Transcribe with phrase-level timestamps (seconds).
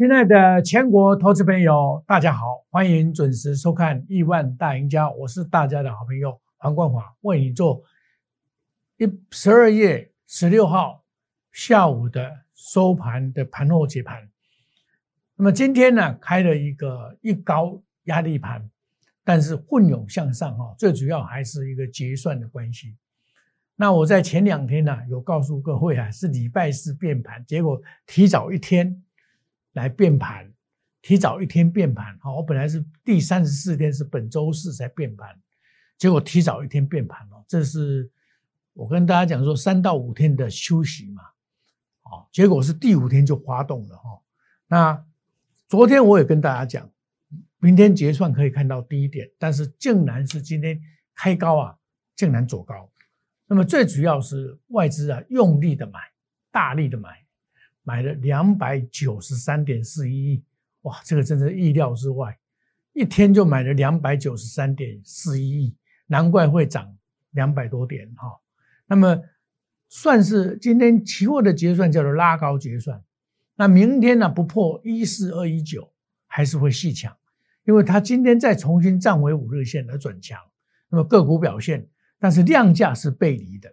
[0.00, 7.82] 亲爱的全国投资朋友，大家好，欢迎准时收看《亿万大赢家》，我是大家的好朋友黄冠华，为你做
[8.96, 11.04] 一十二月十六号
[11.52, 14.26] 下午的收盘的盘后解盘。
[15.36, 18.70] 那么今天呢，开了一个一高压力盘，
[19.22, 22.96] 但是混涌向上哈，最主要还是一个结算的关系。
[23.76, 29.04] 那我在前两天呢，有告诉各位啊，是礼拜四变盘，结果提早一天。
[29.72, 30.52] 来变盘，
[31.02, 32.18] 提早一天变盘。
[32.20, 35.38] 好，我本来是第三十四天是本周四才变盘，
[35.96, 37.44] 结果提早一天变盘了。
[37.46, 38.10] 这是
[38.72, 41.22] 我跟大家讲说三到五天的休息嘛，
[42.02, 44.20] 哦，结果是第五天就发动了哈。
[44.66, 45.04] 那
[45.68, 46.90] 昨天我也跟大家讲，
[47.58, 50.80] 明天结算可以看到低点，但是竟然是今天
[51.14, 51.76] 开高啊，
[52.16, 52.90] 竟然走高。
[53.46, 56.00] 那么最主要是外资啊用力的买，
[56.50, 57.19] 大力的买。
[57.90, 60.44] 买了两百九十三点四一亿，
[60.82, 62.38] 哇，这个真是意料之外，
[62.92, 65.74] 一天就买了两百九十三点四一亿，
[66.06, 66.96] 难怪会涨
[67.32, 68.38] 两百多点哈。
[68.86, 69.20] 那么
[69.88, 73.02] 算是今天期货的结算叫做拉高结算，
[73.56, 75.92] 那明天呢不破一四二一九
[76.28, 77.12] 还是会细强，
[77.64, 80.38] 因为它今天再重新站回五日线而转强，
[80.90, 81.88] 那么个股表现，
[82.20, 83.68] 但是量价是背离的，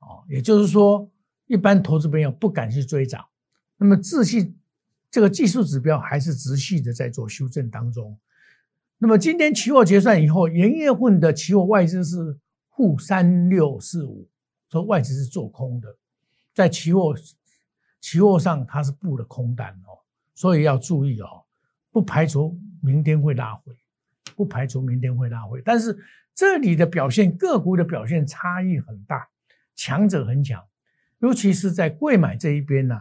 [0.00, 1.08] 哦，也就是说。
[1.52, 3.22] 一般投资朋友不敢去追涨，
[3.76, 4.58] 那么自信
[5.10, 8.18] 这个技术指标还是直系的在做修正当中。
[8.96, 12.38] 那么今天期货结算以后，元月份的期货外资是
[12.74, 14.26] 负三六四五，
[14.70, 15.94] 说外资是做空的，
[16.54, 17.14] 在期货
[18.00, 20.00] 期货上它是布的空单哦，
[20.34, 21.44] 所以要注意哦，
[21.90, 23.76] 不排除明天会拉回，
[24.34, 25.94] 不排除明天会拉回，但是
[26.34, 29.28] 这里的表现个股的表现差异很大，
[29.76, 30.64] 强者很强。
[31.22, 33.00] 尤其是在贵买这一边呢，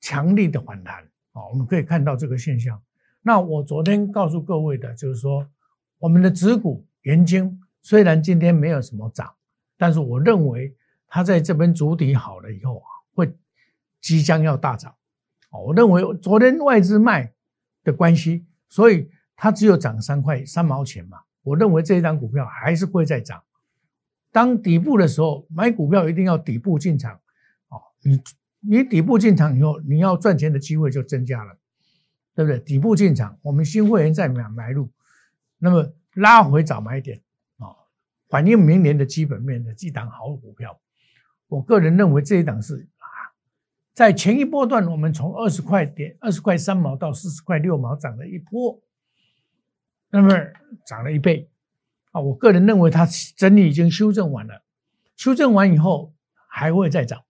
[0.00, 2.80] 强力的反弹啊，我们可以看到这个现象。
[3.20, 5.44] 那我昨天告诉各位的就是说，
[5.98, 9.34] 我们的指股元晶虽然今天没有什么涨，
[9.76, 10.72] 但是我认为
[11.08, 13.36] 它在这边主底好了以后啊，会
[14.00, 14.94] 即将要大涨。
[15.50, 17.32] 哦，我认为昨天外资卖
[17.82, 21.18] 的关系，所以它只有涨三块三毛钱嘛。
[21.42, 23.42] 我认为这一张股票还是会再涨。
[24.30, 27.18] 当底部的时候买股票一定要底部进场。
[28.02, 28.20] 你
[28.60, 31.56] 你底部进场以后，你要赚钱的机会就增加了，
[32.34, 32.58] 对不对？
[32.58, 34.90] 底部进场，我们新会员在买买入，
[35.58, 37.20] 那么拉回早买点
[37.58, 37.74] 啊，
[38.28, 40.78] 反映明年的基本面的几档好股票。
[41.48, 43.06] 我个人认为这一档是啊，
[43.94, 48.82] 在前一波段，我们从二十块点二十块三毛到四十块六毛涨了一波，
[50.10, 50.28] 那么
[50.86, 51.48] 涨了一倍
[52.12, 52.20] 啊。
[52.20, 53.06] 我个人认为它
[53.36, 54.62] 整理已经修正完了，
[55.16, 56.12] 修正完以后
[56.48, 57.22] 还会再涨。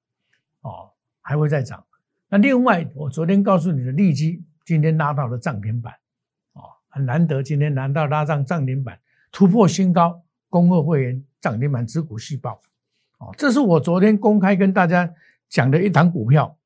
[1.29, 1.85] 还会再涨。
[2.31, 5.93] 那另外，我昨天告诉你的利基今天拉到了涨停板，
[6.55, 8.99] 哦，很难得，今天难道拉上涨停板，
[9.31, 12.59] 突破新高，恭贺会员涨停板持股细胞。
[13.19, 15.13] 哦，这是我昨天公开跟大家
[15.51, 16.57] 讲的一档股票，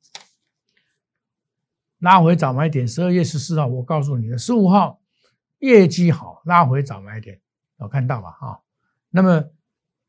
[1.99, 2.87] 拉回早买点。
[2.87, 5.01] 十二月十四号，我告诉你的，十五号
[5.59, 7.41] 业绩好，拉回早买点，
[7.81, 8.31] 有看到吧？
[8.31, 8.61] 哈，
[9.11, 9.45] 那么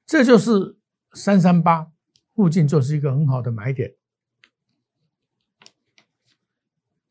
[0.05, 0.77] 这就是
[1.13, 1.89] 三三八。
[2.35, 3.93] 附近就是一个很好的买点，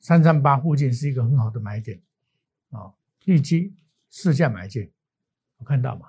[0.02, 1.98] 三三八附近是一个很好的买点
[2.70, 2.92] 啊，
[3.24, 3.72] 立即
[4.10, 4.90] 试价买进，
[5.56, 6.08] 我看到嘛，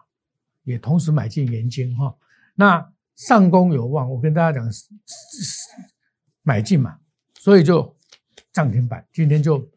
[0.63, 2.13] 也同时买进元金哈，
[2.55, 4.69] 那上攻有望，我跟大家讲
[6.41, 6.99] 买进嘛，
[7.35, 7.95] 所以就
[8.51, 9.71] 涨停板，今天就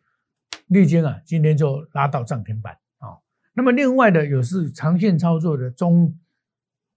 [0.66, 3.18] 绿金啊，今天就拉到涨停板啊，
[3.52, 6.18] 那么另外的有是长线操作的中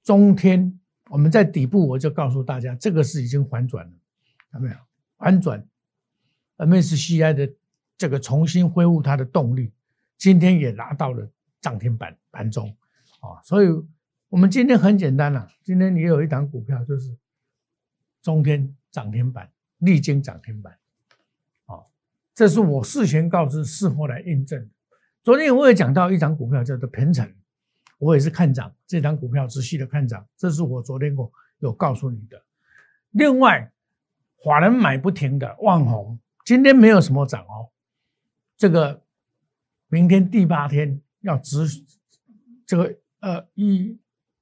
[0.03, 0.79] 中天。
[1.11, 3.91] 我们在底部，我就告诉大家，这个是已经反转了，
[4.51, 4.77] 看到没有？
[5.17, 5.67] 反转
[6.59, 7.51] ，MSCI 的
[7.97, 9.73] 这个重新恢复它的动力，
[10.17, 11.27] 今天也拿到了
[11.59, 12.69] 涨停板盘中，
[13.21, 13.67] 啊，所以
[14.29, 17.17] 我们今天很简单了，今天也有一档股票就是
[18.21, 20.77] 中天涨停板，历经涨停板，
[21.65, 21.81] 啊，
[22.35, 24.69] 这是我事前告知，事后来印证。
[25.23, 27.27] 昨天我也讲到一张股票叫做鹏程。
[27.97, 32.41] 我也是看涨，这张股票仔细的看涨，这是我昨天我有告诉你的。
[33.11, 33.69] 另外，
[34.41, 36.17] 法人买不停的万红，
[36.49, 37.69] 今天没有什么涨哦。
[38.57, 39.03] 这个
[39.87, 41.67] 明天第八天要直，
[42.65, 43.99] 这个呃一、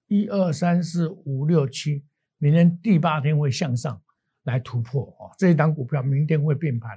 [0.08, 2.06] 一二三四五六七，
[2.38, 4.02] 明天第八天会向上
[4.44, 5.36] 来突破哦。
[5.38, 6.96] 这一档股票明天会变盘，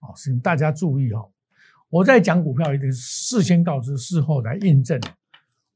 [0.00, 1.30] 哦，请大家注意哦。
[1.88, 5.00] 我在讲股票一定事先告知，事后来印证。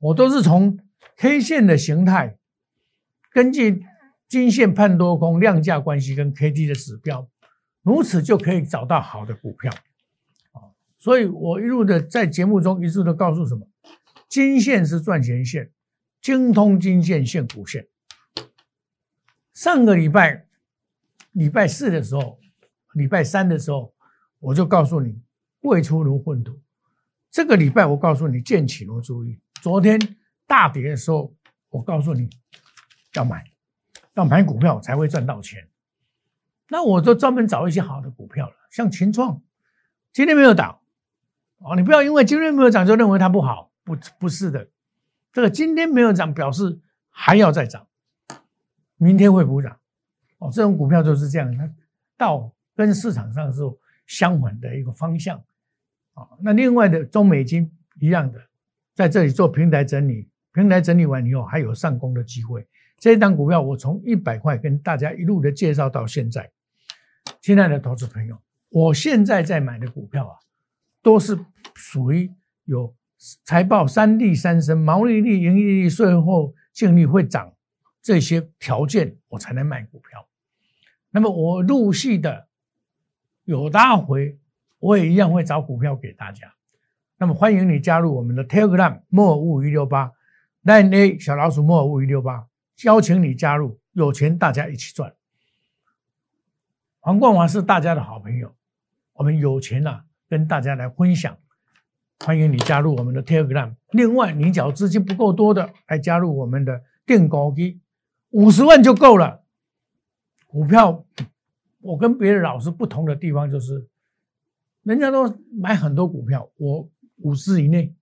[0.00, 0.78] 我都是从
[1.16, 2.36] K 线的形态，
[3.32, 3.86] 根据
[4.28, 7.26] 均线判多空量价关系跟 K D 的指标
[7.82, 9.72] 如此就可以找到好的股票。
[10.52, 13.66] 啊，所以我一路的在节目中一直都告诉什么，
[14.28, 15.70] 金线是赚钱线，
[16.20, 17.88] 精通金线线股线。
[19.54, 20.46] 上个礼拜
[21.32, 22.38] 礼拜四的时候，
[22.94, 23.94] 礼拜三的时候，
[24.38, 25.20] 我就告诉你，
[25.60, 26.60] 未出如粪土。
[27.30, 29.38] 这个礼拜我告诉你，见起如注意。
[29.62, 29.98] 昨天
[30.46, 31.34] 大跌的时候，
[31.68, 32.28] 我告诉你
[33.14, 33.44] 要买，
[34.14, 35.68] 要买股票才会赚到钱。
[36.70, 39.42] 那我就专门找一些好的股票了，像秦创，
[40.12, 40.78] 今天没有涨，
[41.58, 44.68] 哦，你不要因为今天没有涨就认为它不好，不不是的，
[45.32, 46.78] 这个今天没有涨表示
[47.10, 47.84] 还要再涨，
[48.96, 49.76] 明天会补涨，
[50.38, 51.68] 哦，这种股票就是这样，它
[52.16, 53.62] 到跟市场上是
[54.06, 55.36] 相反的一个方向，
[56.14, 57.68] 啊，那另外的中美金
[57.98, 58.40] 一样的，
[58.94, 62.64] 在这里做平台整理，平台整理完以后还有上攻的机会，
[62.96, 66.48] 这一档股票我从一百块跟大家一路的介绍到现在。
[67.40, 68.38] 亲爱的投资朋友，
[68.68, 70.36] 我现在在买的股票啊，
[71.02, 71.38] 都是
[71.74, 72.30] 属于
[72.64, 72.94] 有
[73.44, 77.54] 财报三利三升、毛利率、盈利率、税后净利会涨
[78.02, 80.28] 这些条件，我才能买股票。
[81.10, 82.46] 那么我陆续的
[83.44, 84.38] 有大回，
[84.78, 86.52] 我也一样会找股票给大家。
[87.16, 90.12] 那么欢迎你加入我们的 Telegram 莫五一六八
[90.62, 92.46] Nine A 小老鼠莫五一六八，
[92.84, 95.14] 邀请你加入，有钱大家一起赚。
[97.02, 98.54] 黄冠华是大家的好朋友，
[99.14, 101.34] 我们有钱了跟大家来分享，
[102.18, 103.74] 欢迎你加入我们的 Telegram。
[103.92, 107.80] 另外，你只要资金不够多的，来加入我们的定高机，
[108.32, 109.42] 五十万就够了。
[110.46, 111.06] 股票，
[111.80, 113.88] 我跟别的老师不同的地方就是，
[114.82, 116.86] 人家都买很多股票，我
[117.22, 117.94] 五十以内，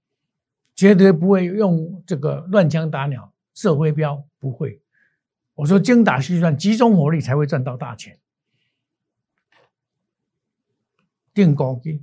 [0.75, 4.83] 绝对不会用这个乱枪打鸟、射飞镖，不会。
[5.55, 8.19] 我说精打细算，集中火力才会赚到大钱。
[11.39, 12.03] 定高低，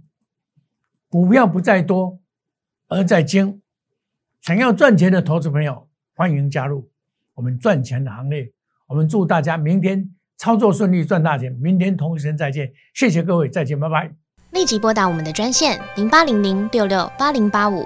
[1.10, 2.18] 股票不在多，
[2.88, 3.62] 而在精。
[4.40, 6.90] 想要赚钱的投资朋友，欢迎加入
[7.34, 8.50] 我们赚钱的行列。
[8.88, 11.52] 我们祝大家明天操作顺利，赚大钱。
[11.56, 14.10] 明天同一时间再见，谢谢各位，再见，拜拜。
[14.52, 17.86] 立即拨打我们的专线零八零零六六八零八五。